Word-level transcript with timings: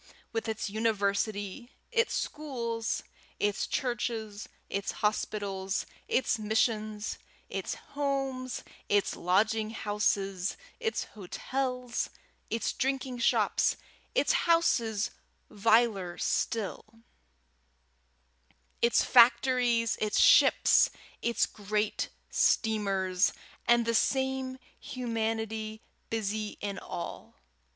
with 0.31 0.47
its 0.49 0.67
university, 0.67 1.75
its 1.91 2.15
schools, 2.15 3.03
its 3.39 3.67
churches, 3.67 4.49
its 4.67 4.93
hospitals, 5.05 5.85
its 6.07 6.39
missions; 6.39 7.19
its 7.51 7.75
homes, 7.93 8.63
its 8.89 9.15
lodging 9.15 9.69
houses, 9.69 10.57
its 10.79 11.03
hotels, 11.13 12.09
its 12.49 12.73
drinking 12.73 13.19
shops, 13.19 13.77
its 14.15 14.33
houses 14.49 15.11
viler 15.51 16.17
still; 16.17 16.83
its 18.81 19.03
factories, 19.03 19.97
its 20.01 20.19
ships, 20.19 20.89
its 21.21 21.45
great 21.45 22.09
steamers; 22.31 23.33
and 23.67 23.85
the 23.85 23.93
same 23.93 24.57
humanity 24.79 25.79
busy 26.09 26.57
in 26.59 26.79
all! 26.79 27.35